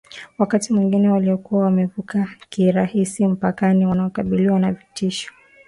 Wakati 0.37 0.73
wengine 0.73 1.09
waliokuwa 1.09 1.63
wamevuka 1.65 2.27
kirahisi 2.49 3.27
mpakani 3.27 3.85
wanakabiliwa 3.85 4.59
na 4.59 4.71
vitisho 4.71 5.33